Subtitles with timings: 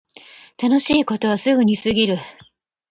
[0.59, 2.17] 楽しいことはすぐに過ぎる